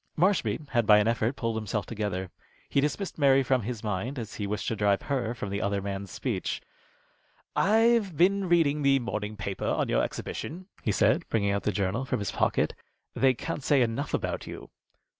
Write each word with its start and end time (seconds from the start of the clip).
Marshby 0.17 0.67
had 0.71 0.87
by 0.87 0.97
an 0.97 1.07
effort 1.07 1.35
pulled 1.35 1.55
himself 1.57 1.85
together. 1.85 2.31
He 2.69 2.81
dismissed 2.81 3.19
Mary 3.19 3.43
from 3.43 3.61
his 3.61 3.83
mind, 3.83 4.17
as 4.17 4.33
he 4.33 4.47
wished 4.47 4.67
to 4.69 4.75
drive 4.75 5.03
her 5.03 5.35
from 5.35 5.51
the 5.51 5.61
other 5.61 5.79
man's 5.79 6.09
speech. 6.09 6.59
"I've 7.55 8.17
been 8.17 8.49
reading 8.49 8.81
the 8.81 8.97
morning 8.97 9.37
paper 9.37 9.67
on 9.67 9.89
your 9.89 10.01
exhibition," 10.01 10.65
he 10.81 10.91
said, 10.91 11.29
bringing 11.29 11.51
out 11.51 11.61
the 11.61 11.71
journal 11.71 12.03
from 12.03 12.17
his 12.17 12.31
pocket. 12.31 12.73
"They 13.13 13.35
can't 13.35 13.61
say 13.61 13.83
enough 13.83 14.15
about 14.15 14.47
you." 14.47 14.71